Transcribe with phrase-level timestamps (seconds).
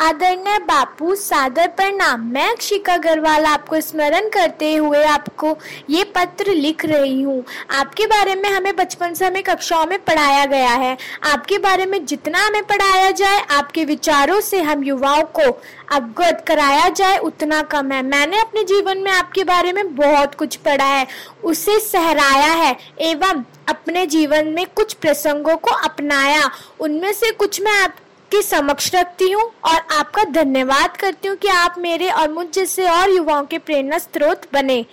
[0.00, 5.56] आदरणीय बापू सादर प्रणाम। मैं अक्षिका अग्रवाल आपको स्मरण करते हुए आपको
[5.90, 10.46] ये पत्र लिख रही हूँ। आपके बारे में हमें बचपन से हमें कक्षाओं में पढ़ाया
[10.46, 15.50] गया है। आपके बारे में जितना हमें पढ़ाया जाए, आपके विचारों से हम युवाओं को
[15.92, 20.56] अवगत कराया जाए, उतना कम है। मैंने अपने जीवन में आपके बारे में बहुत कुछ
[20.56, 21.06] पढ़ा है।
[21.44, 27.82] उसे सहराया है एवं अपने जीवन में कुछ प्रसंगों को अपनाया। उनमें से कुछ मैं
[27.82, 27.96] आप
[28.30, 32.88] के समक्ष रखती हूँ और आपका धन्यवाद करती हूँ कि आप मेरे और मुझ जैसे
[32.88, 34.84] और युवाओं के प्रेरणा स्रोत बने।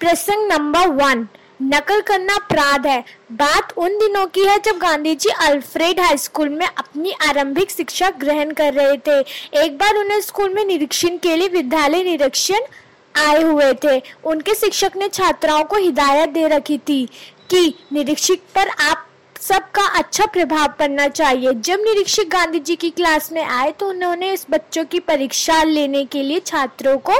[0.00, 1.26] प्रसंग नंबर वन,
[1.62, 3.02] नकल करना अपराध है।
[3.32, 8.10] बात उन दिनों की है जब Gandhi ji Alfred high school में अपनी आरंभिक शिक्षा
[8.20, 9.18] ग्रहण कर रहे थे।
[9.64, 12.66] एक बार उन्हें स्कूल में निरीक्षण के लिए विद्यालय निरीक्षण
[13.14, 17.04] आए हुए थे। उनके शिक्षक ने छात्राओं को हिदायत दे रखी थी
[17.50, 19.06] कि निरीक्षक पर आप
[19.44, 24.32] सबका अच्छा प्रभाव पड़ना चाहिए। जब निरीक्षक गांधी जी की क्लास में आए तो उन्होंने
[24.32, 27.18] इस बच्चों की परीक्षा लेने के लिए छात्रों को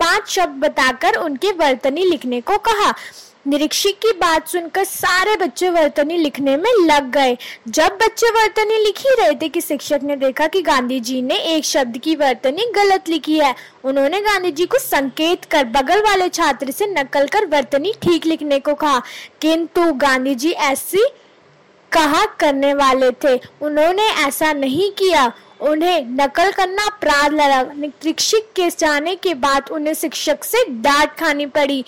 [0.00, 2.92] पाँच शब्द बताकर उनके वर्तनी लिखने को कहा।
[3.46, 7.36] निरीक्षक की बात सुनकर सारे बच्चे वर्तनी लिखने में लग गए।
[7.68, 11.38] जब बच्चे वर्तनी लिख ही रहे थे कि शिक्षक ने देखा कि गांधी जी ने
[11.54, 16.28] एक शब्द की वर्तनी गलत लिखी है, उन्होंने गांधी जी को संकेत कर बगल वाले
[16.30, 19.00] छात्र से नकल कर वर्तनी ठीक लिखने को कहा।
[19.40, 21.04] किंतु गांधी जी ऐसी
[21.92, 28.68] कहा करने वाले थे। उन्होंने ऐसा नहीं किया। उन्हें नकल करना अपराध लगा। शिक्षक के
[28.70, 31.84] जाने के बाद उन्हें शिक्षक से डांट खानी पड़ी।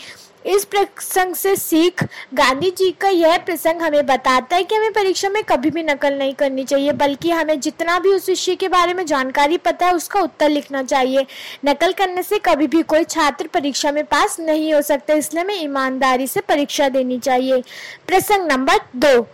[0.47, 2.03] इस प्रसंग से सीख।
[2.34, 6.14] गांधी जी का यह प्रसंग हमें बताता है कि हमें परीक्षा में कभी भी नकल
[6.14, 9.95] नहीं करनी चाहिए, बल्कि हमें जितना भी उस विषय के बारे में जानकारी पता है,
[9.95, 11.27] उसका उत्तर लिखना चाहिए।
[11.64, 15.62] नकल करने से कभी भी कोई छात्र परीक्षा में पास नहीं हो सकता, इसलिए हमें
[15.62, 17.62] ईमानदारी से परीक्षा देनी चाहिए।
[18.06, 19.27] प्रसंग नंबर दो।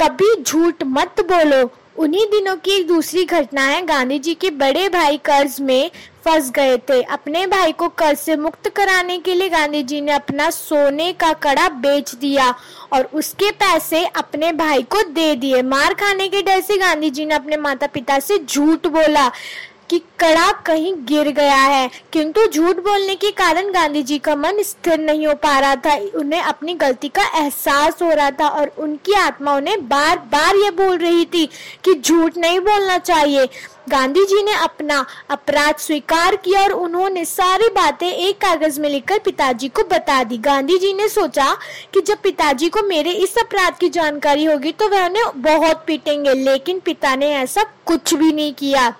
[0.00, 5.16] कभी झूठ मत बोलो। उन्हीं दिनों की दूसरी घटना है गांधी जी के बड़े भाई
[5.16, 5.90] कर्ज में
[6.24, 10.12] फंस गए थे। अपने भाई को कर्ज से मुक्त कराने के लिए गांधी जी ने
[10.12, 12.54] अपना सोने का कड़ा बेच दिया
[12.92, 17.26] और उसके पैसे अपने भाई को दे दिए। मार खाने के डर से गांधी जी
[17.26, 19.30] ने अपने माता पिता से झूठ बोला।
[19.90, 24.62] कि कड़ा कहीं गिर गया है। किंतु झूठ बोलने के कारण गांधी जी का मन
[24.62, 28.72] स्थिर नहीं हो पा रहा था। उन्हें अपनी गलती का एहसास हो रहा था और
[28.78, 31.46] उनकी आत्मा उन्हें बार बार ये बोल रही थी
[31.84, 33.48] कि झूठ नहीं बोलना चाहिए।
[33.88, 39.18] गांधी जी ने अपना अपराध स्वीकार किया और उन्होंने सारी बातें एक कागज़ में लिखकर
[39.18, 41.52] पिताजी को बता दी। गांधी जी ने सोचा
[41.94, 46.34] कि जब पिताजी को मेरे इस अपराध की जानकारी होगी तो वह उन्हें बहुत पीटेंगे,
[46.34, 48.94] लेकिन पिता ने ऐसा कुछ भी नहीं किया।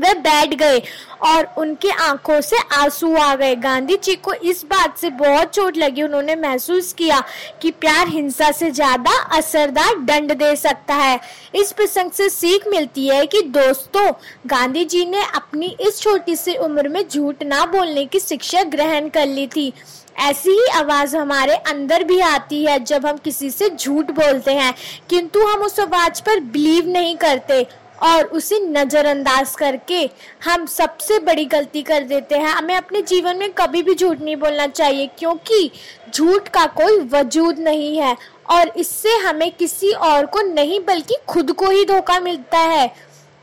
[0.00, 0.82] वे बैठ गए
[1.24, 5.76] और उनके आँखों से आँसू आ गए। गांधी जी को इस बात से बहुत चोट
[5.76, 7.22] लगी। उन्होंने महसूस किया
[7.62, 11.18] कि प्यार हिंसा से ज़्यादा असरदार दंड दे सकता है।
[11.54, 14.10] इस प्रसंग से सीख मिलती है कि दोस्तों,
[14.46, 19.08] गांधी जी ने अपनी इस छोटी सी उम्र में झूठ ना बोलने की शिक्षा ग्रहण
[19.08, 19.72] कर ली थी।
[20.18, 24.74] ऐसी ही आवाज़ हमारे अंदर भी आती है जब हम किसी से झूठ बोलते हैं,
[25.10, 27.66] किंतु हम उस आवाज़ पर बिलीव नहीं करते।
[28.02, 30.08] और उसे नज़रअंदाज करके
[30.44, 34.36] हम सबसे बड़ी गलती कर देते हैं। हमें अपने जीवन में कभी भी झूठ नहीं
[34.36, 35.70] बोलना चाहिए, क्योंकि
[36.14, 38.16] झूठ का कोई वजूद नहीं है
[38.50, 42.86] और इससे हमें किसी और को नहीं, बल्कि खुद को ही धोखा मिलता है।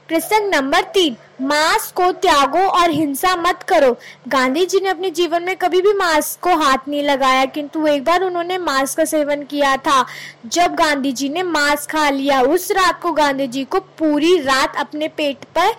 [0.10, 3.92] प्रसंग नंबर तीन मांस को त्यागो और हिंसा मत करो।
[4.28, 8.04] गांधी जी ने अपने जीवन में कभी भी मांस को हाथ नहीं लगाया, किंतु एक
[8.04, 10.06] बार उन्होंने मांस का सेवन किया था।
[10.46, 14.76] जब गांधी जी ने मांस खा लिया, उस रात को गांधी जी को पूरी रात
[14.78, 15.74] अपने पेट पर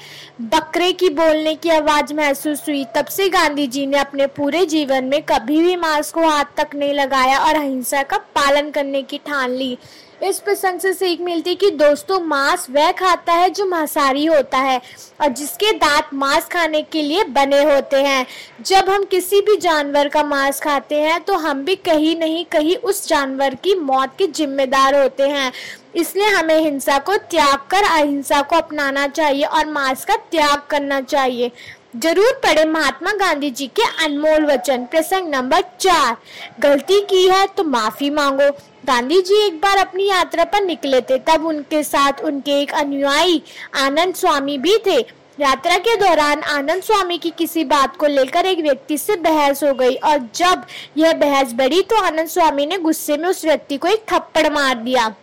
[0.55, 5.05] बकरे की बोलने की आवाज़ महसूस हुई। तब से गांधी जी ने अपने पूरे जीवन
[5.05, 9.19] में कभी भी मांस को हाथ तक नहीं लगाया और अहिंसा का पालन करने की
[9.19, 9.77] ठान ली।
[10.25, 14.81] इस प्रसंग से सीख मिलती कि दोस्तों मांस वह खाता है जो मांसाहारी होता है
[15.21, 18.27] और जिसके दांत मांस खाने के लिए बने होते हैं।
[18.67, 22.77] जब हम किसी भी जानवर का मांस खाते हैं तो हम भी कहीं नहीं, कहीं
[22.79, 25.53] उस जानवर की मौत के जिम्मेदार होते हैं।
[25.97, 31.01] इसलिए हमें हिंसा को त्याग कर, अहिंसा को अपनाना चाहिए और मांस का त्याग करना
[31.03, 31.51] चाहिए।
[31.97, 36.17] ज़रूर पढ़े महात्मा गांधी जी के अनमोल वचन, प्रसंग नंबर चार।
[36.61, 38.51] गलती की है तो माफ़ी मांगो।
[38.87, 43.43] गांधी जी एक बार अपनी यात्रा पर निकले थे, तब उनके साथ उनके एक अनुयायी
[43.77, 45.01] आनंद स्वामी भी थे।
[45.41, 49.73] यात्रा के दौरान आनंद स्वामी की किसी बात को लेकर एक व्यक्ति से बहस हो
[49.75, 50.65] गई और जब
[50.97, 54.75] यह बहस बढ़ी तो आनंद स्वामी ने गुस्से में उस व्यक्ति को एक थप्पड़ मार
[54.79, 55.15] दिया।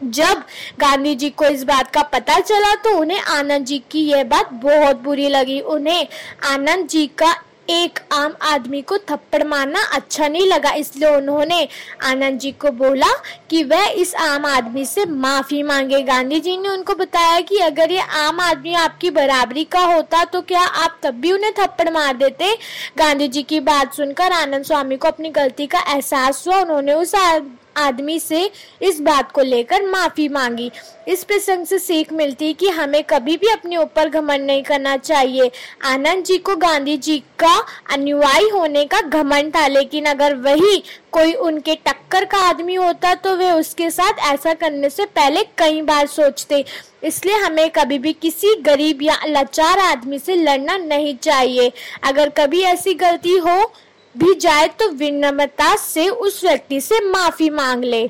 [0.00, 0.42] जब
[0.80, 4.52] गांधी जी को इस बात का पता चला तो उन्हें आनंद जी की यह बात
[4.52, 6.06] बहुत बुरी लगी। उन्हें
[6.46, 7.32] आनंद जी का
[7.70, 11.68] एक आम आदमी को थप्पड़ मारना अच्छा नहीं लगा, इसलिए उन्होंने
[12.04, 13.12] आनंद जी को बोला
[13.50, 17.92] कि वह इस आम आदमी से माफ़ी मांगे। गांधी जी ने उनको बताया कि अगर
[17.92, 22.16] ये आम आदमी आपकी बराबरी का होता तो क्या आप तब भी उन्हें थप्पड़ मार
[22.16, 22.54] देते?
[22.98, 27.14] गांधी जी की बात सुनकर आनंद स्वामी को अपनी गलती का एहसास हुआ। उन्होंने उस
[27.80, 28.50] आदमी से
[28.82, 30.70] इस बात को लेकर माफ़ी मांगी।
[31.08, 35.50] इस प्रसंग से सीख मिलती कि हमें कभी भी अपने ऊपर घमंड नहीं करना चाहिए।
[35.84, 37.56] आनंद जी को गांधी जी का
[37.92, 40.82] अनुयायी होने का घमंड था, लेकिन अगर वही
[41.12, 45.82] कोई उनके टक्कर का आदमी होता तो वे उसके साथ ऐसा करने से पहले कई
[45.82, 46.64] बार सोचते।
[47.04, 51.72] इसलिए हमें कभी भी किसी गरीब या लाचार आदमी से लड़ना नहीं चाहिए।
[52.04, 53.72] अगर कभी ऐसी गलती हो
[54.14, 58.08] भी जाए तो विनम्रता से उस व्यक्ति से माफ़ी मांग ले।